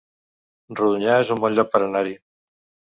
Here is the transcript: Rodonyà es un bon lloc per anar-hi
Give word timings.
Rodonyà 0.79 1.21
es 1.27 1.31
un 1.37 1.45
bon 1.47 1.59
lloc 1.59 1.71
per 1.77 1.85
anar-hi 1.91 2.19